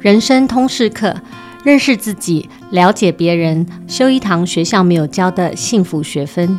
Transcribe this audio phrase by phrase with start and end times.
[0.00, 1.12] 人生通识课，
[1.64, 6.56] 认识自己，了解别人，修一堂学校没有教的幸福学分。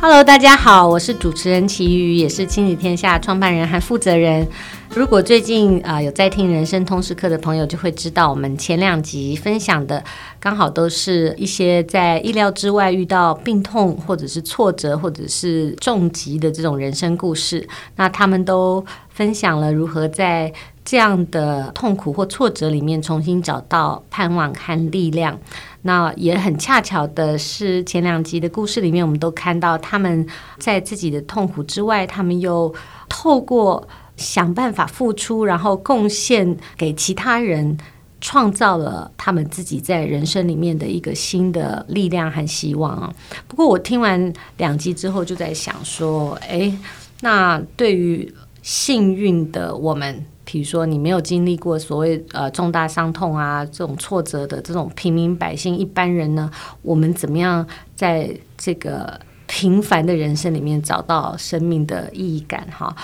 [0.00, 4.48] Hello，大家好，我是主持人齐瑜，也是亲子天下创办人和负责人。
[4.96, 10.02] 如果最近啊、有在听人生通识课的朋友，就会知道我们前两集分享的
[10.40, 17.68] 刚好都是一些在意料之外遇到病痛或者是挫折或者是重疾的这种人生故事。
[17.96, 20.50] 那他们都分享了如何在
[20.82, 25.38] 这样的痛苦或挫折里面重新找到盼望和力量。
[25.82, 32.74] 那也很恰巧的是，前两集的故事里面，我们都看到他们在自己的痛苦之外，他们又
[33.10, 37.76] 透过想办法付出，然后贡献给其他人，
[38.20, 43.14] 创造了他们自己在人生里面的一个新的力量和希望啊。
[43.46, 46.76] 不过我听完两集之后，就在想说，诶，
[47.20, 50.24] 那对于幸运的我们。
[50.48, 56.48] 比如说，你没有经历过所谓呃重大伤痛啊，这种挫折的这种平民百姓一般人呢，
[56.82, 62.94] 我们怎么样在这个平凡的人生里面找到生命的意义感哈？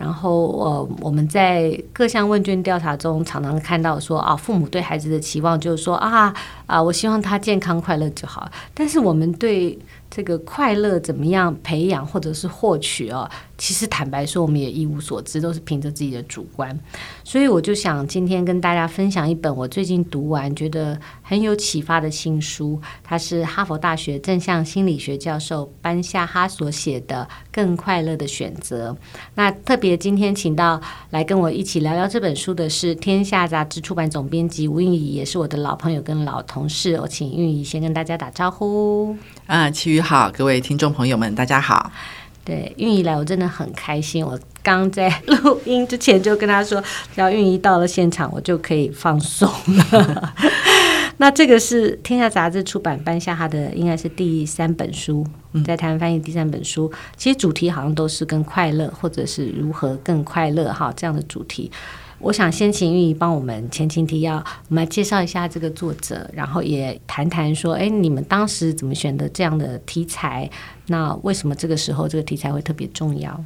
[0.00, 6.34] 然后呃，我们在各项问卷调查中常常看到说啊，父母对孩子的期望就是说啊
[6.70, 8.48] 啊，我希望他健康快乐就好。
[8.72, 9.76] 但是我们对
[10.08, 13.28] 这个快乐怎么样培养或者是获取哦？
[13.58, 16.78] 其实坦白说，我们也一无所知，都是凭着自己的主观。
[17.22, 28.92] 所以我就想今天跟大家分享一本我最近读完觉得很有启发的新书，它是哈佛大学正向心理学教授班夏哈所写的《更快乐的选择》。
[29.34, 36.98] 那特别今天请到来跟我一起聊聊这本书的是天下杂志出版总编辑吴韵仪，也是我的老朋友跟老同事。
[37.00, 39.16] 我请韵怡先跟大家打招呼。
[39.46, 41.90] 啊，齐宇好，各位听众朋友们，大家好。
[42.42, 44.24] 对，运怡来我真的很开心。
[44.24, 46.82] 我刚在录音之前就跟他说，
[47.14, 50.34] 只要运怡到了现场，我就可以放松了。
[51.18, 55.24] 那这个是天下杂志出版颁下他的，应该是第三本书，
[55.66, 56.90] 在台湾翻译第三本书。
[57.14, 61.70] 其实主题好像都是跟快乐，或者是如何更快乐哈这样的主题。
[62.20, 64.36] 我想先请玉仪帮我们前情提要，
[64.68, 70.48] 我们来介绍一下这个作者，然后也谈谈说，哎，你们当时怎么选择这样的题材？
[70.86, 73.42] 那为什么这个时候这个题材会特别重要？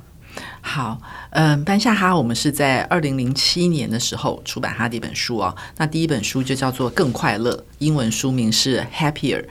[0.60, 5.54] 好，嗯，班夏哈，我们是在二零零七年的时候出版他的一本书啊。
[5.76, 9.44] 那第一本书就叫做《更快乐》，英文书名是 Happier。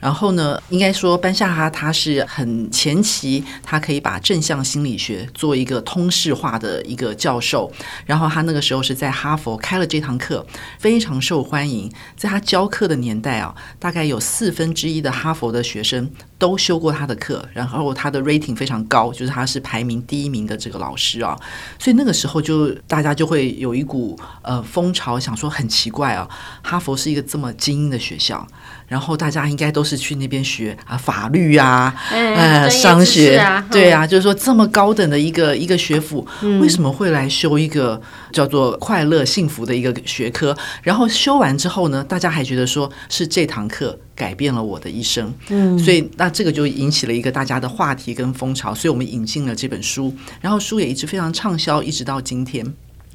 [0.00, 7.70] 然后呢，应该说班夏哈他是很前期，他可以把正向心理学做一个通识化的一个教授。
[8.06, 10.44] 然后他那个时候是在哈佛开了这堂课，
[10.78, 11.92] 非常受欢迎。
[12.16, 21.38] 在他教课的年代啊，大概有四分之一的哈佛的学生都修过他的课，然后他的 rating 非常高，就是他是排名第一名的这个老师啊。
[21.78, 26.26] 所以那个时候就大家就会有一股呃风潮，想说很奇怪啊，
[26.62, 28.44] 哈佛是一个这么精英的学校。
[28.88, 36.26] 然后大家应该都是去那边学啊法律啊，嗯、呃商学，啊、对啊，就是说这么高等的一个一个学府，
[36.60, 38.00] 为什么会来修一个
[38.32, 40.56] 叫做快乐幸福的一个学科？
[40.82, 52.62] 然后修完之后呢，大家还觉得说是这堂课改变了我的一生，嗯，所以那这个就引起了一个大家的话题跟风潮，所以我们引进了这本书，然后书也一直非常畅销，一直到今天。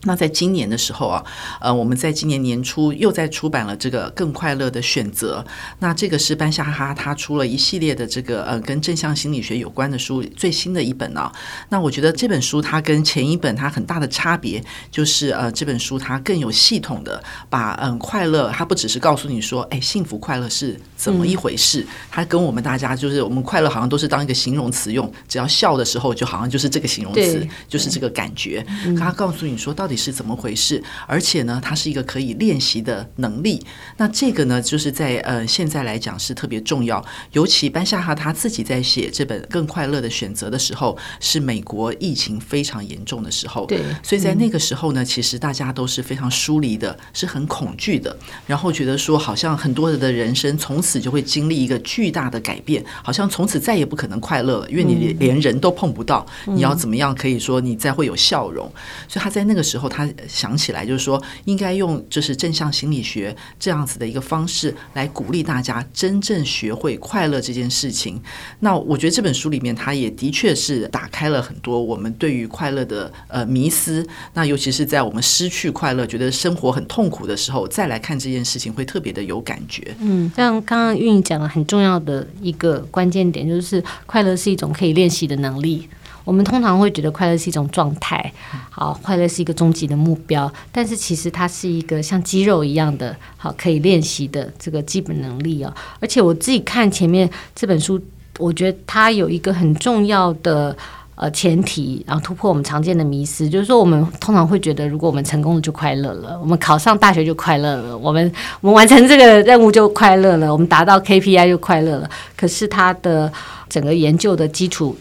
[0.05, 1.23] 那在今年的时候啊，
[1.59, 5.45] 呃，我们在今年年初又在出版了这个更快乐的选择。
[5.79, 11.31] 那这个是班夏哈他出了一系列的这个呃跟正向心理学有关的书，最新的一本啊。
[11.69, 28.63] 那我觉得这本书它跟前一本它很大的差别就是呃这本书它更有系统的把嗯、呃、快乐，它不只是告诉你说哎幸福快乐是怎么一回事，它跟我们大家就是我们快乐好像都是当一个形容词用，只要笑的时候就好像就是这个形容词，就是这个感觉。
[28.99, 29.94] 它告诉你说到底。
[29.95, 30.83] 是怎么回事？
[31.07, 33.63] 而且呢，它是一个可以练习的能力。
[33.97, 37.03] 那这个呢，就是在呃现在来讲是特别重要。
[37.31, 43.65] 尤其班夏哈他自己在写这本《更快乐的选择》的时候，是美国疫情非常严重的时候。
[43.65, 48.15] 对，所以在那个时候呢，其实大家都是非常疏离的，是很恐惧的，
[48.45, 58.71] 然后觉得说，好像很多人的人生从此就会经历一个巨大的改变，好像从此再也不可能快乐了，因为你连人都碰不到，你要怎么样可以说你再会有笑容？
[59.07, 59.89] 所以他在那个时候。
[59.95, 68.21] 他想起来，就是说，应该用就是正向心理学这样子的一个方式来鼓励大家真正学会快乐这件事情。
[68.59, 74.05] 那我觉得这本书里面，他也的确是打开了很多我们对于快乐的呃迷思。
[74.33, 79.95] 那尤其是在我们失去快乐、觉得生活很痛苦的时候，再来看这件事情，会特别的有感觉。
[79.99, 85.87] 嗯，像刚刚韵仪讲的很重要的一个关键点，就是快乐是一种可以练习的能力。
[86.25, 88.33] 我们通常会觉得快乐是一种状态，
[88.69, 95.73] 好，快乐是一个终极的目标，但是其实它是一个像肌肉一样的，好，可以练习的这个基本能力哦。
[96.01, 97.97] 而且我自己看前面这本书，
[98.39, 100.75] 我觉得它有一个很重要的。
[101.17, 108.29] 呃，前提，然后突破我们常见的迷思，就是说，我们通常会觉得，如果我们成功了就快乐了，我们考上大学就快乐了，我们
[108.59, 112.09] 我们完成这个任务就快乐了，我们达到 KPI 就快乐了。
[112.35, 113.31] 可是，它的
[113.69, 114.93] 整个研究的基础，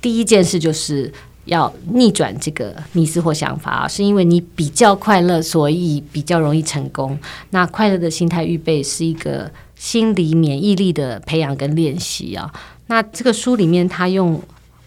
[0.00, 1.12] 第一件事就是
[1.46, 7.18] 要逆转这个迷思或想法啊，是因为你比较快乐，所以比较容易成功。
[7.50, 12.52] 那快乐的心态预备是一个心理免疫力的培养跟练习啊。
[12.86, 14.40] 那这个书里面，他用。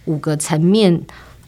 [0.06, 1.00] 五个层面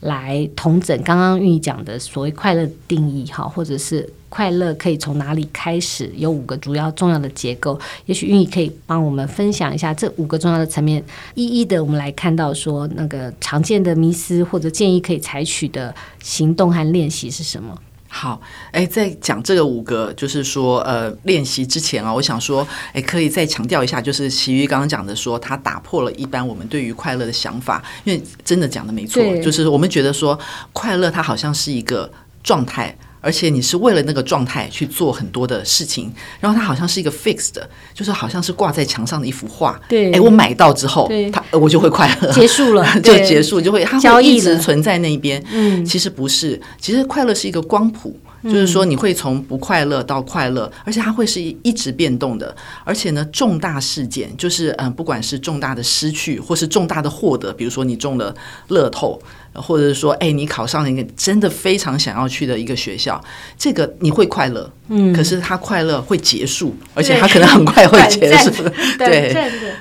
[0.02, 6.10] 来同整刚刚韵仪讲的所谓快乐定义哈，或者是快乐可以从哪里开始？
[6.16, 11.02] 有五个主要重要的结构，也许韵仪可以帮我们分享一下这五个重要的层面，
[11.34, 17.78] 一一的我们来看到说那个常见的迷思或者建议可以采取的行动和练习是什么？
[18.14, 18.38] 好，
[18.72, 30.38] 哎，在讲这个五个，就是说，呃，练习之前啊，我想说，哎，可以再强调一下，就是其余刚刚讲的说，他打破了一般我们对于快乐的想法，因为真的讲的没错，就是我们觉得说，
[30.74, 32.12] 快乐它好像是一个
[32.42, 32.94] 状态。
[33.22, 39.80] 而且你是为了那个状态去做很多的事情，然后它好像是一个 fixed 的，就是好像是挂在墙上的一幅画。
[39.88, 45.42] 对，哎，我买到之后，它我就会快乐，结束了 就结束，就会它会一直存在那边。
[45.52, 52.54] 嗯，其实不是，其实快乐是一个光谱，就是说你会从不快乐到快乐，而且它会是一直变动的。
[52.84, 58.34] 而且呢，重大事件就是嗯，不管是重大的失去或是重大的获得，比如说你中了
[58.68, 59.20] 乐透。
[59.54, 63.22] 或者是说，哎，你考上了一个真的非常想要去的一个学校，
[63.58, 68.50] 这个你会快乐，嗯，可是他快乐会结束，而且他可能很快会结束，
[68.96, 69.30] 对，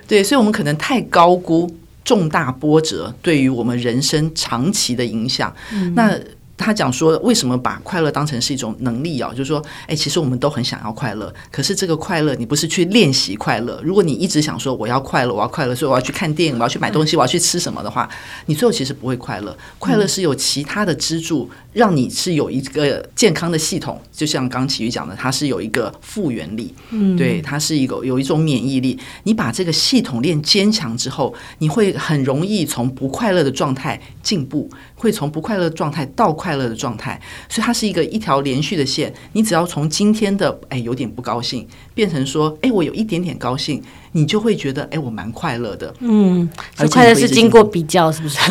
[0.05, 1.73] 对，所以，我们可能太高估
[2.03, 6.19] 重大波折对于我们人生长期的影响，嗯、那。
[6.57, 9.31] 他讲说，为什么把快乐当成是一种能力啊？
[9.31, 13.81] 就是说，哎，其实我们都很想要快乐，可是这个快乐，你不是去练习快乐。
[13.83, 18.07] 如果你一直想说我要快乐，我要快乐，所以我要去看电影，我要去买东西，我要去吃什么的话，
[18.45, 19.57] 你最后其实不会快乐。
[19.79, 23.99] 快乐是有其他的支柱，让你是有一个健康的系统。
[24.11, 28.99] 就像刚奇宇讲的，它是有一个复原力，嗯，对，它是一个有一种免疫力。
[29.23, 34.69] 你把这个系统练坚强之后，你会很容易从不快乐的状态进步。
[34.95, 37.19] 会从不快乐的状态到快乐的状态，
[37.49, 39.13] 所以它是一个一条连续的线。
[39.33, 43.81] 你只要从今天的哎有点不高兴，变成说哎我有一点点高兴，
[44.11, 45.93] 你就会觉得哎我蛮快乐的。
[45.99, 48.37] 嗯，而快乐是经过比较，是不是？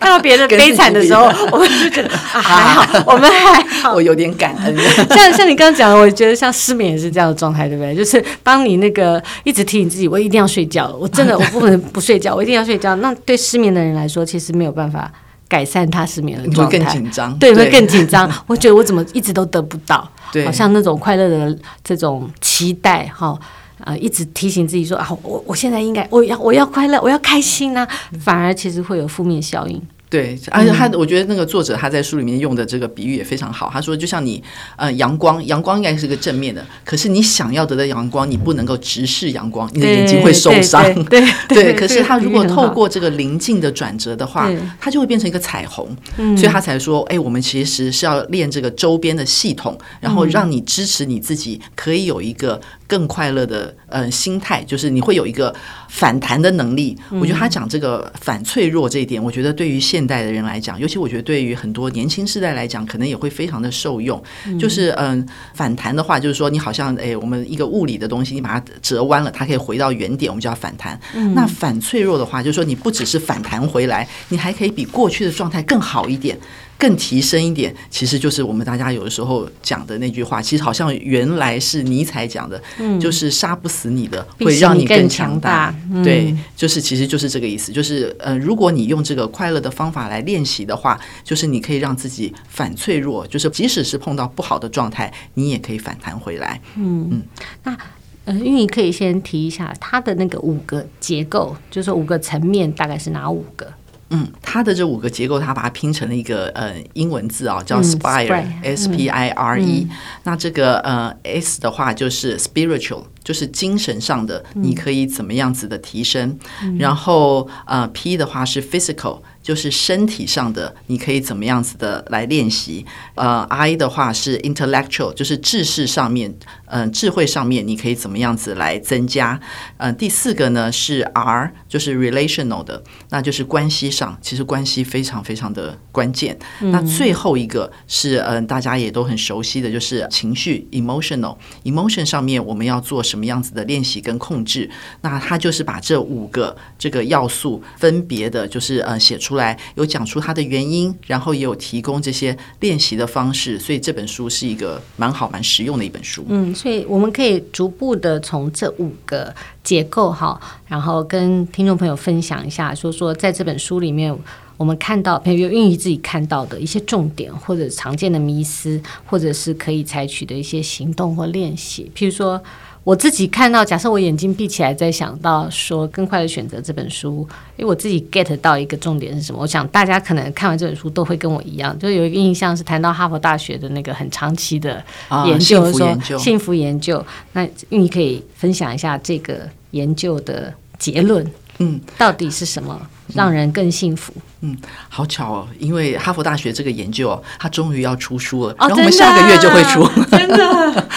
[0.00, 3.92] 看到别人悲惨的时候，我们就觉得 啊还好，我们还好。
[3.94, 4.76] 我有点感恩。
[5.10, 7.94] 像像你刚刚讲的，我觉得像失眠也是这样的状态，对不对？
[7.94, 12.96] 就是当你那个一直提醒自己，我一定要睡觉，我真的我不能不睡觉，我一定要睡觉。
[12.96, 15.12] 那对失眠的人来说，其实没有办法。
[15.52, 18.26] 改善他失眠的状态，会更紧张，对，会更紧张。
[18.48, 23.38] 我觉得我怎么一直都得不到， 对，好像那种快乐的这种期待，哈，
[23.84, 27.86] 呃，一直提醒自己说啊，我我现在应该，我要我要快乐，我要开心啊，
[28.18, 29.78] 反而其实会有负面效应。
[30.12, 33.70] 对，而且他，我觉得那个作者他在书里面用的这个比喻也非常好。
[33.72, 34.44] 他说，就像你，
[34.76, 40.84] 呃，阳光，阳光应该是个正面的，可是你想要得到阳光，你不能够直视阳光，你的眼睛会受伤。
[41.06, 45.88] 对， 对，可是他如果透过这个临近的转折的话，它就会变成一个彩虹。
[46.36, 52.60] 所以他才说，哎，我们其实是要练这个周边的系统，然后让你支持你自己，可以有一个。
[52.92, 55.54] 更快乐的呃心态，就是你会有一个
[55.92, 56.96] 反弹的能力。
[57.10, 64.20] 我觉得他讲这个反脆弱这一点，我觉得对于现代的人来讲，尤其我觉得对于很多年轻世代来讲，可能也会非常的受用。
[64.58, 70.98] 就是嗯，反弹的话，就是说你好像哎，我们一个物理的东西，你把它折弯了，它可以回到原点，我们就要反弹。
[71.34, 76.38] 那反脆弱的话，就是说你不只是反弹回来，你还可以比过去的状态更好一点。
[76.82, 85.72] 更提升一点，其实就是我们大家有的时候讲的那句话，其实好像原来是尼采讲的，嗯，就是杀不死你的，会让你更强大。
[85.92, 96.60] 嗯、对，就是其实就是这个意思，就是呃，如果你用这个快乐的方法来练习的话，就是你可以让自己反脆弱，就是即使是碰到不好的状态，你也可以反弹回来。
[96.74, 97.22] 嗯嗯，
[97.62, 97.78] 那
[98.24, 103.72] 呃，玉你可以先提一下它的那个五个结构，就是五个层面，大概是哪五个？
[104.12, 109.88] 嗯，它的这五个结构，它把它拼成了一个呃英文字啊，叫 spire，S P I R E。
[110.24, 116.38] 那这个呃 S 的话就是 spiritual，就是精神上的，你可以怎么样子的提升。
[116.78, 122.86] 然后呃 P 的话是 physical，就是身体上的，你可以怎么样子的来练习。
[123.14, 126.30] 呃，I 的话是 intellectual，就是知识上面，
[126.66, 129.40] 嗯、呃，智慧上面你可以怎么样子来增加。
[129.78, 136.38] 嗯、呃，第四个呢是 R，就是 relational 的，那就是关系上，其实关系非常非常的关键。
[136.60, 144.70] 嗯、那最后一个是嗯、呃，大家也都很熟悉的就是情绪 emotional，emotion 上面我们要做什么样子的练习跟控制。
[145.00, 156.22] 那它就是把这五个这个要素分别的，就是呃写出出来，有讲出它的原因，然后也有提供这些练习的方式，所以这本书是一个蛮好蛮实用的一本书。
[156.28, 159.34] 嗯，所以我们可以逐步的从这五个
[159.64, 164.14] 结构哈，然后跟听众朋友分享一下，说说在这本书里面
[164.58, 172.38] 我们看到，比如运自己看到的一些重点，或者常见的迷思，或者是可以采取的一些行动或练习，譬如说。
[172.84, 179.40] 我自己看到，假设我眼睛闭起来，在想到说《更快的选择》这本书，因为我自己 get 到一个重点是什么？
[179.40, 184.82] 我想大家可能看完这本书都会跟我一样，就有一个印象是谈到哈佛大学的那个很长期的
[185.26, 187.04] 研究，说、啊、幸福研究。
[187.34, 191.24] 那你可以分享一下这个研究的结论，
[191.58, 192.80] 嗯，到底是什么
[193.14, 194.12] 让人更幸福？
[194.40, 194.58] 嗯，
[194.88, 200.88] 好巧哦，因为哈佛大学这个研究哦，它终于要出书了，然后我们下个月就会出，哦、 真的。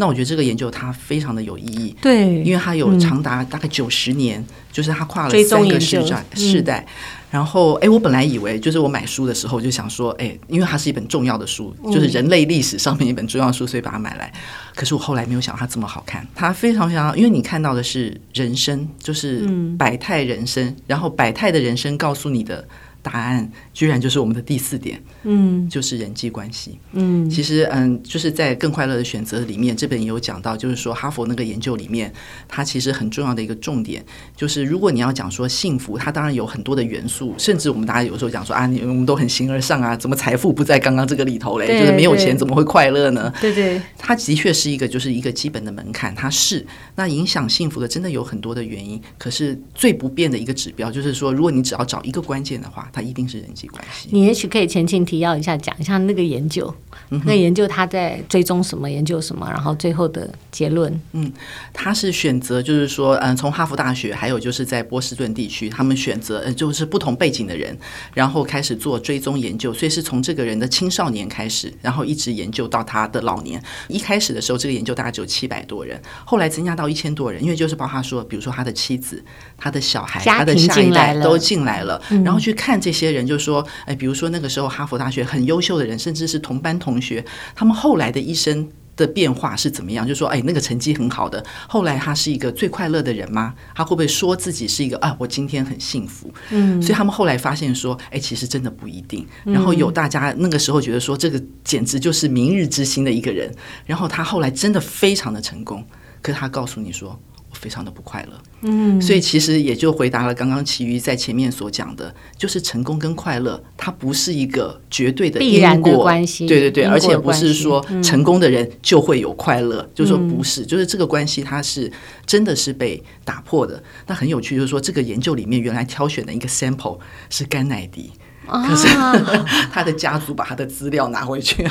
[0.00, 6.86] 那我觉得这个研究它非常的有意义，对，因为它有长达大概九十年，嗯、就是它跨了三个世代世代。
[7.30, 14.32] 然后，哎，我本来以为就是我买书的时候就想说，哎，因为它是一本重要的书，就是人类历史上面一本重要书，所以把它买来。
[14.74, 22.64] 可是我后来没有想到它这么好看，它非常非常，因为你看到的是人生，就是百态人生，然后百态的人生告诉你的。
[23.10, 32.12] 答案居然就是我们的第四点，嗯，就是人际关系，嗯，其实，嗯，就是在更快乐的选择里面，这本也有讲到，就是说哈佛那个研究里面，
[32.46, 34.04] 它其实很重要的一个重点，
[34.36, 41.66] 就是如果你要讲说幸福，它当然有很多的元素，甚至我们大家有时候讲说啊，你我们都很形而上啊，怎么财富不在刚刚这个里头嘞？
[41.80, 43.32] 就是没有钱怎么会快乐呢？
[43.40, 52.90] 对对，它的确是一个就是一个基本的门槛，它是那影响幸福的真的有很多的原因，可是最不变的一个指标就是说，如果你只要找一个关键的话。
[52.98, 54.08] 它一定是人际关系。
[54.10, 56.74] 你也许可以前情提要一下，讲一下那个研究，
[57.10, 61.00] 嗯、那个研究他在追踪什么，研究什么，然后最后的结论。
[61.12, 61.32] 嗯，
[61.72, 67.76] 他是选择，就是说，嗯，从哈佛大学，还有就是在波士顿地区，他们选择，嗯，就是不同背景的人，
[68.14, 69.72] 然后开始做追踪研究。
[69.72, 73.62] 所以是从这个人的青少年开始，然后一直研究到他的老年。
[73.88, 79.22] 一开始的时候，这个研究大概只有七百多人，后来增加到一千多人，因为就是包括说，比如说他的妻子、
[79.56, 82.77] 他的小孩、他的下一代都进来了，嗯、然后去看。
[82.80, 90.06] 这些人就说：“哎，比如说那个时候哈佛大学很优秀的人，甚至是同班同学，他们后来的一生的变化是怎么样？
[90.06, 93.54] 就说，哎，那个成绩很好的，后来他是一个最快乐的人吗？
[93.74, 95.14] 他会不会说自己是一个啊？
[95.18, 96.32] 我今天很幸福。
[96.50, 99.26] 嗯，所以他们后来发现说，哎，其实真的不一定。
[99.44, 103.54] 然后有大家那个时候觉得说，这个简直就是明日之星的一个人。
[103.86, 105.84] 然后他后来真的非常的成功，
[106.20, 107.18] 可是他告诉你说。”
[107.60, 121.90] 非常的不快乐，嗯，所以其实也就回答了刚刚其余在前面所讲的，就是成功跟快乐，它不是一个绝对的因果必然的关系，对对对，而且不是说成功的人就会有快乐，嗯、就是说不是，就是这个关系它是
[122.24, 123.82] 真的是被打破的。
[124.06, 126.98] 那很有趣，就是说这个研究里面原来挑选的一个 sample
[127.28, 128.12] 是甘乃迪。
[128.50, 128.88] 可是
[129.70, 131.62] 他的家族把他的资料拿回去，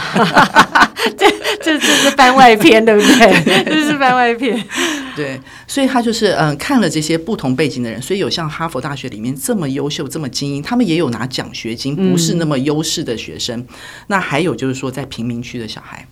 [1.17, 1.27] 这
[1.59, 3.63] 这这是番外篇，对不对？
[3.65, 4.63] 这是番外篇。
[5.17, 13.59] 对，所以他就是嗯，看了这些不同背景的人，所以有像哈佛大学里面这么优秀、这么精英，他们也有拿奖学金，不是那么优势的学生。
[13.59, 13.67] 嗯、
[14.07, 16.07] 那还有就是说，在贫民区的小孩，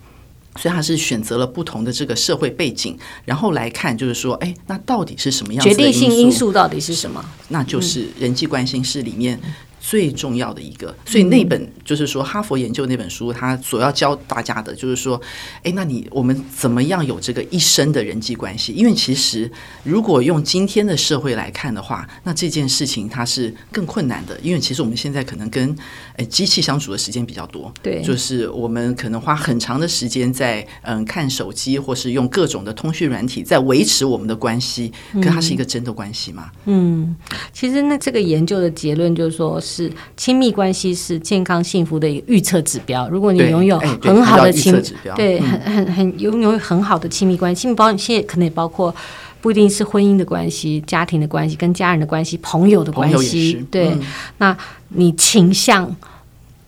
[0.56, 6.52] 所以他是选择了不同的这个社会背景，然后来看，就是说，哎，那到底是什么样子的决定性因素？
[6.52, 7.24] 到底是什么？
[7.50, 9.40] 那就是人际关系是里面。
[9.88, 15.22] 最重要的一个，所以那本就是说哈佛研究那本书，它所要教大家的就是说，
[15.62, 18.74] 哎，那你我们怎么样有这个一生的人际关系？
[18.74, 19.50] 因为其实
[19.84, 25.77] 如果用今天的社会来看的话，那这件事情它是更困难的，因为其实我们现在可能跟
[26.15, 36.50] 诶机器相处的时间比较多，对，就是我们可能花很长的时间在嗯看手机，或是用各种的通讯软体在维持我们的关系，可它是一个真的关系吗？
[36.65, 37.15] 嗯，
[37.54, 39.62] 其实那这个研究的结论就是说。
[39.75, 43.10] 是亲密关系是健康幸福的一个预测指标。
[43.10, 44.82] 如果你拥有很好的亲，
[45.15, 48.94] 对，很很很拥有很好的亲密关系，亲密关系可能也包括
[49.41, 53.65] 不一定是婚姻的关系、家庭的关系、跟家人的关系、朋友的关系。
[53.70, 54.01] 对，嗯、
[54.38, 54.58] 那
[54.89, 55.94] 你倾向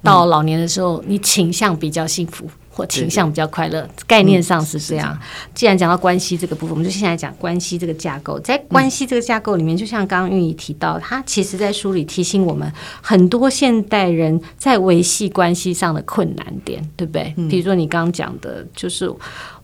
[0.04, 2.50] 到老年的时候，你倾向比较幸福。
[2.78, 5.18] 或倾向比较快乐，概念上是这样。
[5.20, 8.40] 嗯、既然讲到关系这个部分，我们就现在讲关系这个架构。
[8.42, 17.34] 在关系这个架构里面，嗯、就像刚刚玉仪提到，他其实在书里提醒我们很多现代人在维系关系上的困难点，对不对？
[17.38, 19.12] 嗯、比如说你刚刚讲的，就是。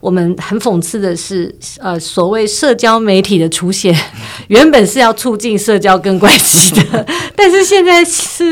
[0.03, 3.95] 我们很讽刺的是，呃，所谓社交媒体的出现，
[4.49, 7.05] 原本是要促进社交跟关系的，
[7.37, 8.43] 但是现在是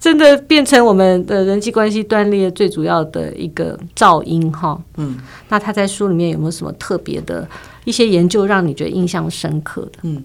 [0.00, 4.76] 真的变成我们的人际关系断裂最主要的一个噪音哈。
[4.96, 5.16] 嗯，
[5.48, 7.48] 那他在书里面有没有什么特别的
[7.84, 9.98] 一些研究，让你觉得印象深刻的？
[10.02, 10.24] 嗯。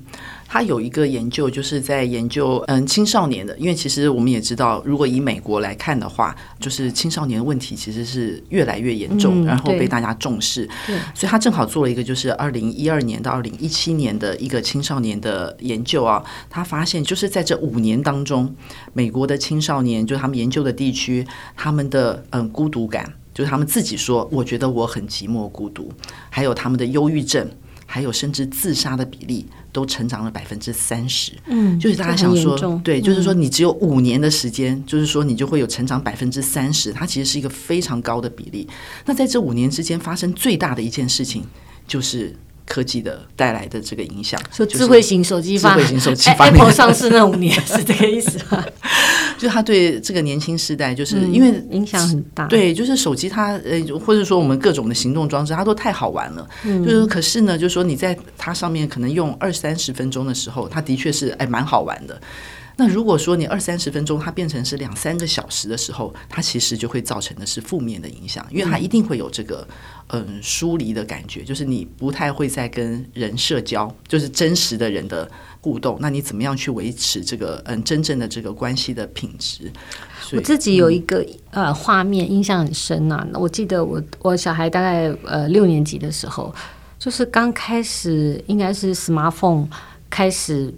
[0.53, 10.67] 他有一个研究，就是在研究嗯青少年的，因为其实我们也知道，如果以美国来看的话，就是青少年的问题其实是越来越严重，嗯、然后被大家重视。
[10.85, 18.53] 对，所以他正好做了一个就是二零一二年到二零一七年的一个青少年的研究啊，他发现就是在这五年当中，
[18.91, 25.93] 美国的青少年就是他们研究的地区，他们的嗯孤独感，就是他们自己说，我觉得我很寂寞孤独，
[26.29, 27.49] 还有他们的忧郁症。
[27.91, 38.65] 还有甚至自杀的比例都成长了百分之三十，嗯，就是大家想说，对，就是说你只有五年的时间，嗯、就是说你就会有成长百分之三十，它其实是一个非常高的比例。
[39.05, 41.43] 那在这五年之间发生最大的一件事情
[41.85, 42.33] 就是。
[42.71, 48.63] 科技的带来的这个影响，说智慧型手机发，智慧型手机发，Apple 上市那五年是这个意思吗？
[49.37, 52.47] 就他对这个年轻世代，就是因为影响很大。
[52.47, 56.47] 对，就是手机它呃，或者说我们各种的行动装置，它都太好玩了。
[56.63, 62.21] 嗯，就是可是呢，就是说你在它上面可能用二三十分钟的时候，它的确是哎蛮好玩的。
[62.81, 69.67] 那如果说你二三十分钟，它变成是两三个小时的时候，它其实就会造成的是负面的影响，因为它一定会有这个
[70.07, 75.95] 嗯疏离的感觉，就是你不太会再跟人社交，就是真实的人的互动。
[76.01, 79.71] 那你怎么样去维持这个嗯真正的这个关系的品质？
[80.33, 86.51] 我自己有一个呃画面印象很深呐、啊，我记得我我小孩大概呃六年级的时候，
[86.97, 89.67] 就是刚开始应该是 smartphone
[90.09, 90.73] 开始。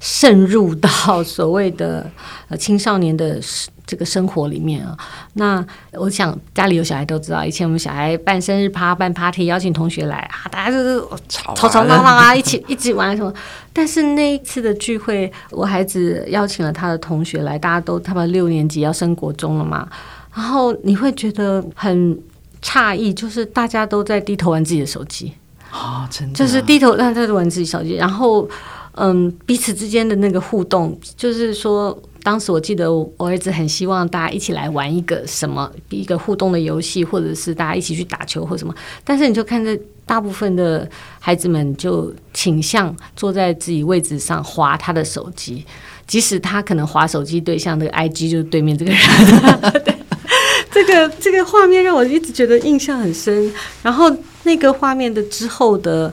[0.00, 2.10] 渗入到所谓的
[2.48, 3.40] 呃青少年的
[3.86, 4.98] 这个生活里面啊，
[5.34, 13.32] 那我想家里有小孩都知道，以前我们小孩办生日趴、办 party，邀请同学来啊，大家就是吵吵吵闹闹啊， 一起一起玩什么。
[13.72, 19.88] 但是那一次的聚会，我孩子邀请了他的同学来，大家都他们六年级要升国中了嘛，
[20.34, 22.18] 然后你会觉得很
[22.60, 25.32] 诧异，就是大家都在低头玩自己的手机
[25.70, 28.48] 啊，真的就是低头让他在玩自己手机，然后。
[28.98, 38.74] 嗯，彼此之间的那个互动，就是说，当时我记得我儿子很希望大家一起来玩一个什么一个互动的游戏，或者是大家一起去打球或什么。
[39.04, 40.88] 但是你就看着大部分的
[41.20, 45.62] 孩子们就倾向坐在自己位置上划他的手机，
[46.06, 49.00] 即使他可能划手机对象的 IG 就是对面这个人。
[50.72, 53.52] 这个这个画面让我一直觉得印象很深。
[53.82, 54.10] 然后
[54.44, 56.10] 那个画面的之后的。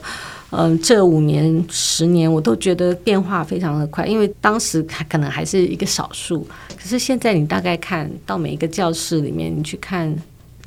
[0.56, 6.46] 嗯，这五年、十年，我都觉得变化非常的快，因为当时可能还是一个少数，
[6.80, 10.14] 可是现在你大概看到每一个教室里面，你去看，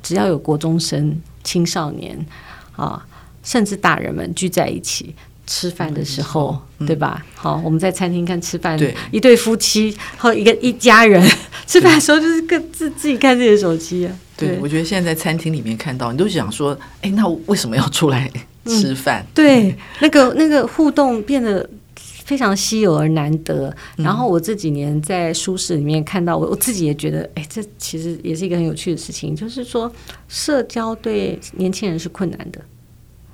[0.02, 2.18] 只要有国中生、青少年
[2.76, 3.06] 啊，
[3.42, 5.14] 甚至大人们聚在一起
[5.46, 7.24] 吃饭的时候，嗯、对吧？
[7.34, 11.26] 好，我们在餐厅看吃饭，对一对夫妻和一个一家人
[11.66, 14.14] 吃饭的时候，就是各自自己看自己的手机啊。
[14.36, 18.30] 对，对我觉得现在在餐厅里面看到，你都想说，哎，那为什么要出来？
[18.66, 23.74] 吃饭、嗯，对，那个那个互动变得非常稀有而难得。
[23.96, 29.34] 嗯、然后我这几年在书市里面看到，我我自己也觉得，哎，这其实也是一个很有趣的事情。
[29.34, 29.90] 就是说，
[30.28, 32.60] 社交对年轻人是困难的，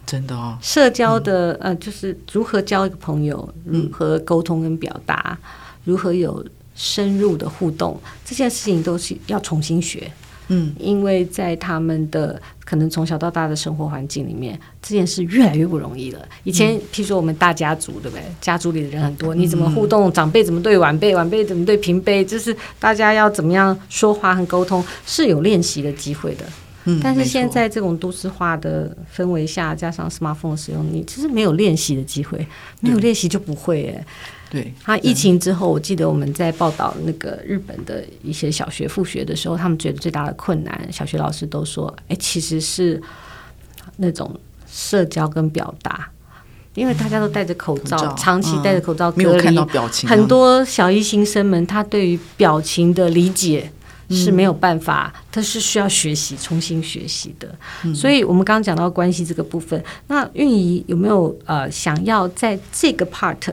[0.06, 0.56] 真的哦。
[0.62, 5.48] 社交的、嗯、呃，就是如何交一个朋友，如何沟通跟表达，嗯、
[5.84, 6.44] 如何有
[6.76, 10.10] 深入的互动，这件事情都是要重新学。
[10.48, 16.20] 嗯，因为在他们的可能从小到大的生活环境里面，这件事越来越不容易了。
[16.42, 18.22] 以前，譬如说我们大家族，对不对？
[18.40, 20.12] 家族里的人很多，你怎么互动？
[20.12, 21.14] 长辈怎么对晚辈？
[21.16, 22.24] 晚辈怎么对平辈？
[22.24, 26.44] 就是大家要怎么样说话和沟通，是有练习的机会的。
[26.84, 32.46] 嗯，但是现在这种都市化的氛围下，加上 smartphone 使用，你其实没有练习的机会，
[32.80, 34.04] 没有练习就不会诶。
[34.54, 43.02] 对，他疫情之后，我记得我们在报道那个日本的一些小学复学的时候，他们觉得最大的困难，小学老师都说，哎，其实是
[43.96, 44.32] 那种
[44.70, 46.08] 社交跟表达，
[46.74, 50.08] 因为大家都戴着口罩，口罩长期戴着口罩隔离，没有看到表情。
[50.08, 53.68] 很多小一新生们，他对于表情的理解
[54.08, 57.52] 是没有办法，他是需要学习，重新学习的。
[57.82, 63.52] 嗯、所以，我们刚刚讲到关系这个部分，那运仪有没有呃想要在这个 part？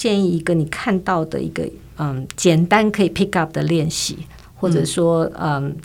[0.00, 1.62] 建议一个你看到的一个
[1.98, 4.16] 嗯简单可以 pick up 的练习，
[4.54, 5.76] 或者说嗯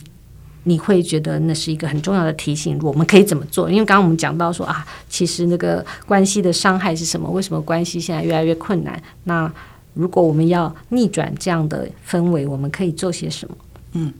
[0.64, 3.70] 你会觉得那是一个很重要的提醒，我们可以怎么做？
[3.70, 7.28] 因为刚刚我们讲到说啊，其实那个关系的伤害是什么？
[7.30, 8.98] 为什么关系现在越来越困难？
[9.24, 9.52] 那
[9.92, 13.54] 如果我们要逆转这样的氛围，我们可以做些什么？
[13.92, 14.14] 嗯。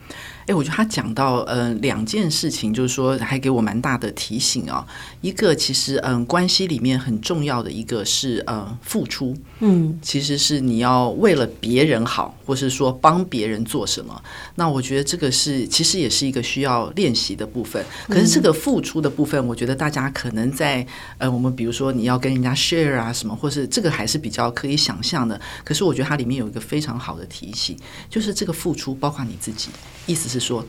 [0.47, 4.87] 哎，我觉得他讲到呃两件事情，就是说还给我蛮大的提醒啊。
[5.21, 14.23] 一个其实嗯关系里面很重要的一个是呃付出，嗯，其实是你要为了别人好，或是说帮别人做什么。
[14.55, 17.85] 那我觉得这个是其实也是一个需要练习的部分。
[18.07, 20.87] 可是这个付出的部分，我觉得大家可能在
[21.19, 25.41] 呃我们比如说你要跟人家 share 啊什么，或是这个还是比较可以想象的。
[25.65, 27.77] 可是我觉得它里面有一个非常好的提醒，
[28.09, 29.71] 就是这个付出包括你自己，
[30.07, 30.36] 意思是。
[30.39, 30.65] 是说，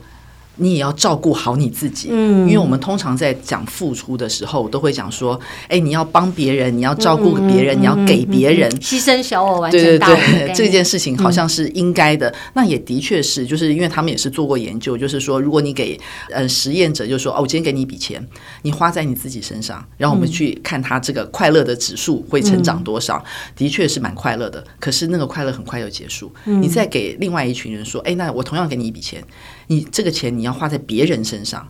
[0.60, 10.16] 你也要照顾好你自己，嗯，因为我们通常在讲付出的时候，都会讲说，哎，你要帮别人，你要照顾别人，你要给别人，牺牲小我，完成大我。
[10.16, 15.96] 对对对，这件事情好像是应该的，那也的确是，就是因为他们也是做过研究，就是说，如果你给
[16.32, 18.20] 呃实验者，就是说，哦，我今天给你一笔钱，
[18.62, 24.64] 你花在你自己身上，然后我们去看他这个快乐的指数会成长多少，的确是蛮快乐的。
[24.80, 29.22] 可是那个快乐很快就结束，你再给另外一群人说，哎，那我同样给你一笔钱。
[29.68, 31.66] 你这个钱你要花在别人身上，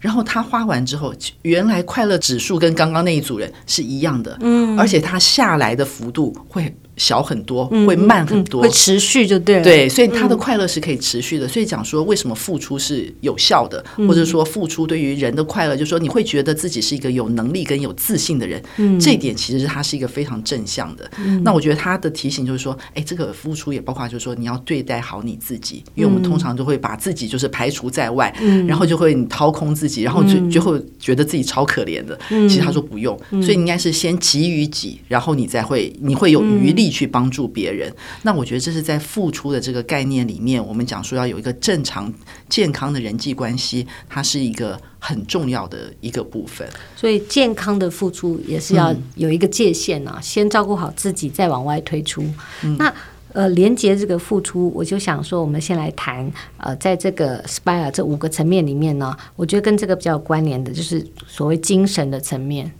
[0.00, 6.74] 然后他花完之后，原来快乐指数跟刚刚那一组人是一样的，嗯，而且他下来的幅度会。
[6.96, 9.64] 小很多，会慢很多，嗯嗯、会持续就对了。
[9.64, 11.46] 对，所以他的快乐是可以持续的。
[11.46, 18.62] 嗯、所以讲说，为什么付出是有效的，嗯、或者说付出对于人的快乐，就是说你会觉得自己是一个有能力跟有自信的人。
[18.76, 21.10] 嗯，这一点其实他是一个非常正向的。
[21.18, 32.18] 嗯，那我觉得他的提醒就是说，哎，这个付出也包括就是说你要对待好你自己，因为我们通常都会把自己就是排除在外，嗯，然后就会你掏空自己，然后就就会觉得自己超可怜的。
[32.30, 37.92] 嗯，其实他说不用，所以你应该是先给予己，然后你再会你会有余力去帮助别人，
[38.22, 42.12] 那我觉得这是在付出的这个概念里面，我们讲说要有一个正常
[42.48, 46.68] 健康的人际关系，它是一个很重要的一个部分。
[46.96, 52.24] 所以健康的付出也是要有一个界限啊，嗯、先照顾好自己，再往外推出。
[52.62, 52.92] 嗯、那
[53.32, 62.70] 呃，连接这个付出，我就想说，我们先来谈呃，在这个 SPIRE 这五个层面里面呢，我觉得跟这个比较有关联的，就是所谓精神的层面。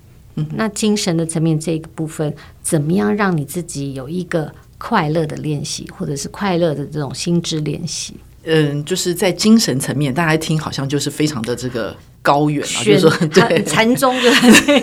[0.56, 8.14] 那精神的层面这个部分，怎么样让你自己有一个快乐的练习，或者是快乐的这种心智练习？
[8.44, 11.96] 嗯，就是在精神层面，大家听好像就是非常的这个。
[12.24, 14.50] 高远啊，就是说，对，禅宗就是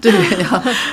[0.00, 0.10] 对，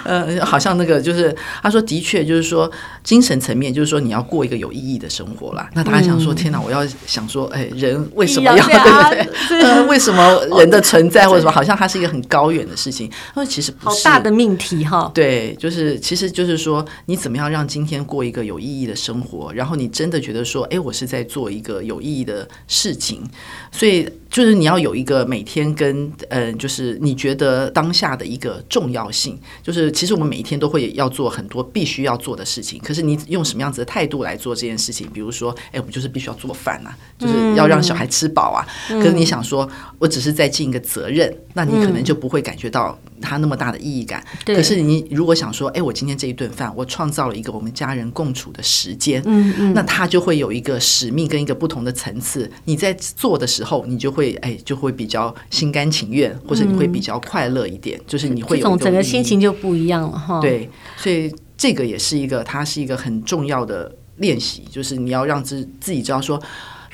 [0.03, 2.69] 呃，好像那个就是他说，的确就是说，
[3.01, 5.69] 精神层面就是说，你要过一个有意义的生活啦。
[5.73, 9.61] 那大家想说，天哪，我要想说，哎，人为什么要对不 对？
[9.61, 13.09] 呃，为什么人的存在或者什么，好像它是一个很高远的事情。
[13.33, 15.09] 他说，其实不是，好大的命题哈。
[15.13, 19.49] 对，就是其实就是说，你怎么样让今天过一个有意义的生活？
[19.53, 23.23] 然后你真的觉得说，哎，我是在做一个有意义的事情，
[23.71, 24.09] 所以。
[24.33, 35.07] 就是你要有一个每天跟嗯，就是你觉得当下的一个重要性，就是其实我们每一天都会要做很多必须要做的事情，可是你用什么样子的态度来做这件事情？
[35.13, 38.65] 比如说，哎，我们就是必须要做饭啊，就是要让小孩吃饱啊。
[38.87, 39.69] 可是你想说，
[39.99, 44.25] 我只是在尽一个责任，那你可能就不会感觉到它那么大的意义感。
[44.45, 52.49] 可是你如果想说，哎，我今天这一顿饭，我创造了一个我们家人共处的时间，嗯嗯那它就会有一个使命跟一个不同的层次。
[52.63, 54.13] 你在做的时候，你就会。
[54.13, 60.39] 会哎，就会比较心甘情愿，或者你会比较快乐一点，嗯、就是你会有种整个心情就不一样了哈。
[60.39, 66.39] 对，所以这个也是一个，它是一个很重要的练习，就是你要让自自己知道说，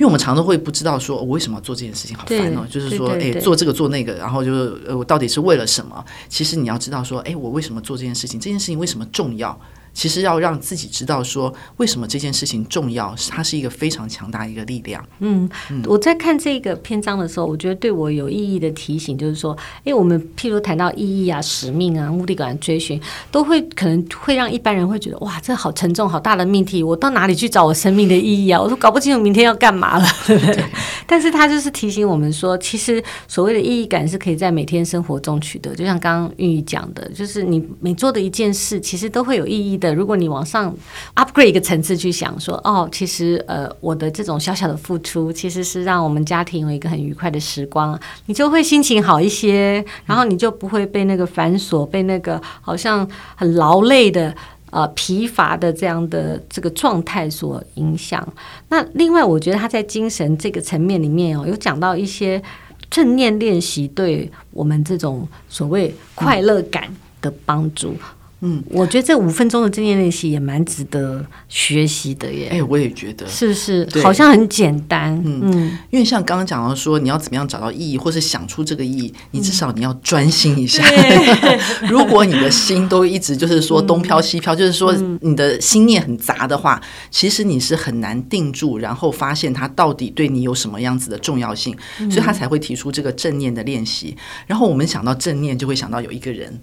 [0.00, 2.66] 因为我们常常会不知道说，我为什么要做这件事情，好烦哦。
[2.70, 6.02] 就是说，哎，做这个做那个，然后就是呃，我到底是为了什么？
[6.26, 8.40] 其实你要知道说，哎，我为什么做这件事情？
[8.40, 9.60] 这件事情为什么重要？
[10.00, 15.04] 其实要让自己知道说，为什么这件事情重要，它是一个非常强大的一个力量。
[15.18, 15.46] 嗯，
[15.84, 22.98] 我在看这个篇章的时候，我觉得对我有意义的提醒就是说，哎，我们譬如谈到意义啊、使命啊、目的感追寻，
[23.30, 28.58] 都会可能会让一般人会觉得，哇，这好沉重、好大的命题，我到哪里去找我生命的意义啊？
[28.58, 30.54] 我都搞不清楚明天要干嘛了，对不对？
[30.54, 30.64] 对。
[31.06, 39.89] 但是他就是提醒我们说，其实所谓的意义感是可以在每天生活中取得，就像刚刚玉玉讲的，就是你每做的一件事，其实都会有意义的。
[39.92, 40.74] 如果你往上
[41.14, 54.34] upgrade 一个层次去想，说哦，其实呃，我的这种小小的付出，其实是让我们家庭有一个很愉快的时光，你就会心情好一些，然后你就不会被那个繁琐、被那个好像很劳累的
[54.70, 58.26] 呃疲乏的这样的这个状态所影响。
[58.68, 62.42] 那另外，我觉得他在精神这个层面里面哦，有讲到一些
[62.90, 66.84] 正念练习对我们这种所谓快乐感
[67.20, 67.94] 的帮助。
[68.70, 72.48] 我觉得这五分钟的正念练习也蛮值得学习的耶。
[72.50, 73.86] 哎，我也觉得，是不是？
[74.02, 75.14] 好像很简单。
[75.24, 80.82] 嗯嗯，因为像刚刚讲到说，你要怎么样找到意义，或是想出这个意义，你至少你要专心一下。
[81.88, 91.76] 如果你的心都一直就是说东飘西飘，就是说你的心念很杂的话，其实你是很难定住，然后发现它到底对你有什么样子的重要性，
[92.10, 94.16] 所以他才会提出这个正念的练习。
[94.46, 96.60] 然后我们想到正念，就会想到有一个人。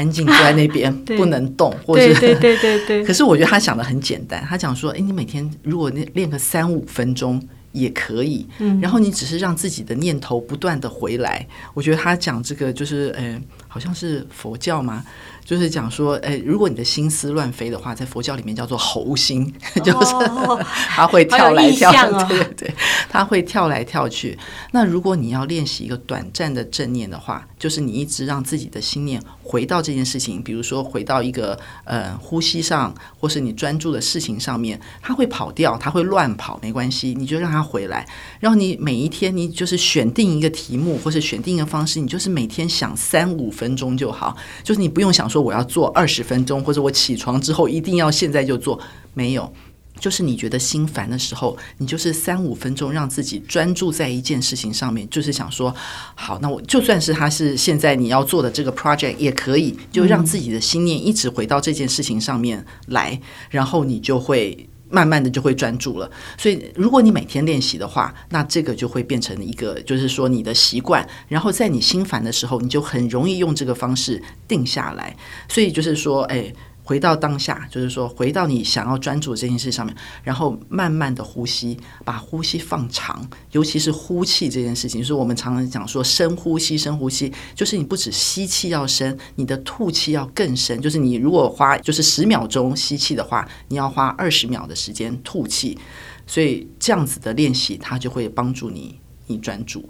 [0.00, 3.04] 安静坐在那边 不能动，或者对对对对。
[3.06, 7.40] 可是我觉得他想的很简单，他讲说：“哎，你每天如果练练个三五分钟
[7.72, 13.40] 也可以，嗯，然后你只是让自己的念头不断的回来。”我觉得他讲这个就是，呃，
[13.72, 15.04] 好像是佛教吗？
[15.44, 19.52] 就是讲说，哎，如果你的心思乱飞的话，在佛教里面叫做猴心，
[19.82, 20.14] 就是
[20.90, 22.74] 它会跳来跳去，哦、对对，
[23.08, 24.38] 他会跳来跳去。
[24.72, 38.06] 那如果你要练习一个短暂的正念的话，就是你一直让自己的心念回到这件事情，比如说回到一个呃呼吸上，或是你专注的事情上面，它会跑掉，它会乱跑，没关系，你就让它回来。
[38.38, 45.40] 然后你每一天，你就是选定一个题目，或是选定一个方式，你就是每天想三五分钟就好，就是你不用想说。
[45.40, 48.78] 我要做二十分钟，或者我起床之后一定要现在就做，
[49.14, 49.50] 没有，
[49.98, 55.74] 就是你觉得心烦的时候，你就是三五分钟让自己专注在一件事情上面，就是想说，
[56.14, 63.20] 好，那我就算是他是现在你要做的这个 project 也可以，就让自己的心念一直回到这件事情上面来，
[63.50, 64.69] 然后你就会。
[64.90, 71.08] 慢慢的就会专注了，所以如果你每天练习的话，那这个就会变成一个，就是说你的习惯。
[71.28, 75.16] 然后在你心烦的时候，你就很容易用这个方式定下来。
[75.48, 76.52] 所以就是说，哎。
[76.90, 90.82] 回到当下，就是说，回到你想要专注这件事上面，然后慢慢的呼吸，把呼吸放长，尤其是呼气这件事情，就是我们常常讲说深呼吸，深呼吸，就是你不止吸气要深，你的吐气要更深。
[90.82, 95.78] 就是你如果花就是十秒钟吸气的话，你要花二十秒的时间吐气，
[96.26, 98.98] 所以这样子的练习，它就会帮助你
[99.28, 99.88] 你专注，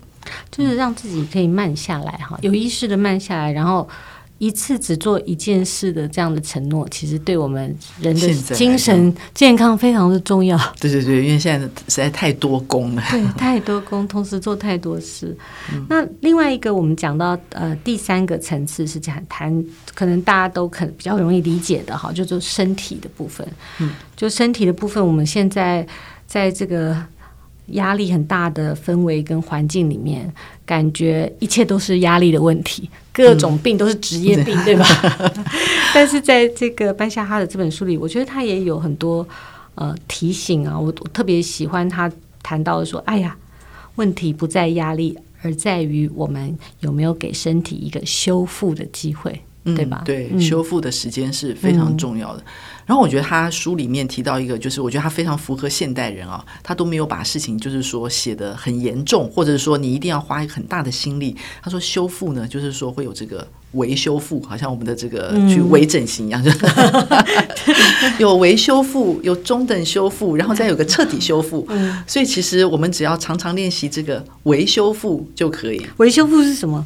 [0.51, 3.89] 就是让自己可以慢下来哈，有意识的慢下来，然后。
[4.41, 10.59] 一次只做一件事的这样的承诺，其实对我们人的精神健康非常的重要。
[10.81, 15.37] 对对对，因为现在实在太多工了， 对，太多工，同时做太多事。
[15.75, 19.63] 嗯、那另外一个，我们讲到呃第三个层次是讲谈，
[19.95, 23.47] 可能大家都可能比较容易理解的哈，就做身体的部分。
[23.79, 25.87] 嗯，就身体的部分，我们现在
[26.27, 26.97] 在这个。
[27.73, 30.33] 压力很大的氛围跟环境里面，
[30.65, 34.87] 感觉一切都是压力的问题，各种病都是职业病，嗯、对吧？
[35.95, 39.27] 但是在这个班夏哈的这本书里，我觉得他也有很多
[39.75, 42.11] 呃提醒啊，我我特别喜欢他
[42.43, 43.37] 谈到的说，哎呀，
[43.97, 50.03] 问题不在压力，而在于我们有没有给身体一个修复的机会，对吧？
[50.03, 52.41] 嗯、对，嗯、修复的时间是非常重要的。
[52.41, 52.45] 嗯
[52.91, 61.37] 然后我觉得他书里面提到一个，就是我觉得他非常符合现代人啊，他都没有把事情就是说写得很严重，或者是说你一定要花一个很大的心力。
[61.63, 71.65] 他说修复呢，就是说会有这个微修复，好像我们的这个去微整形一样， 嗯、有维修复，有中等修复，然后再有个彻底修复。
[71.69, 75.81] 嗯、所以其实我们只要常常练习这个维修复就可以。
[75.99, 76.85] 维修复是什么？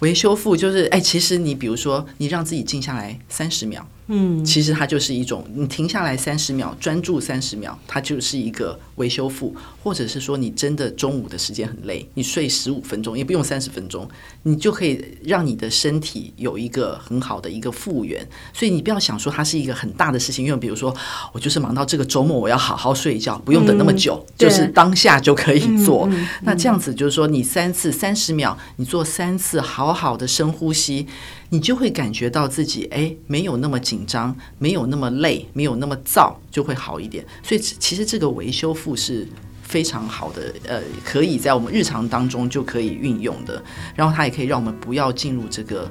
[0.00, 3.86] 维修复就是哎，其实你比如说你让自己静下来三十秒。
[4.08, 14.08] 嗯，其实它就是一种，你停下来三十秒，专注三十秒，它就是一个微修复，或者是说你真的中午的时间很累，你睡十五分钟，也不用三十分钟，
[14.42, 18.26] 你就可以让你的身体有一个很好的一个复原。
[18.52, 20.94] 所以你不要想说它是一个很大的事情，因为比如说
[21.32, 26.06] 我就是忙到这个周末，我要好好睡一觉，不用等那么久，嗯、就是当下就可以做。
[26.06, 31.06] 嗯嗯嗯、那这样子就是说，你三次三十秒，你做三次好好的深呼吸。
[31.50, 37.24] 你就会感觉到自己哎，没有那么紧张，没有那么累，没有那么燥，就会好一点。
[37.44, 39.26] 所以其实这个维修复是
[39.62, 43.62] 非常好的，呃，可以在我们日常当中就可以运用的。
[43.94, 45.90] 然后它也可以让我们不要进入这个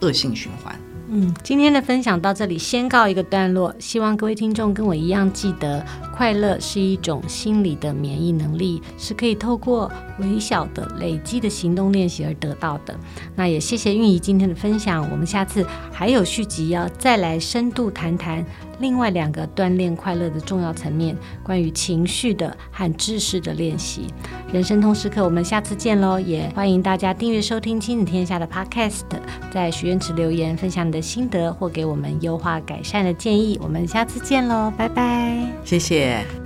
[0.00, 0.74] 恶性循环。
[1.10, 3.74] 嗯，今天的分享到这里先告一个段落。
[3.78, 5.84] 希望各位听众跟我一样记得，
[6.20, 12.94] 快乐是一种心理的免疫能力，是可以透过微小的累积的行动练习而得到的。
[13.34, 18.44] 那也谢谢韵仪今天的分享，我们下次还有续集要再来深度谈谈。
[18.80, 24.06] 另外两个锻炼快乐的重要层面，关于情绪的和知识的练习。
[24.52, 26.18] 人生通识课，我们下次见喽！
[26.20, 29.02] 也欢迎大家订阅收听亲子天下的 Podcast，
[29.50, 33.58] 在许愿池留言分享你的心得或给我们优化改善的建议。
[33.62, 35.46] 我们下次见喽，拜拜！
[35.62, 36.09] 谢谢。
[36.10, 36.39] there.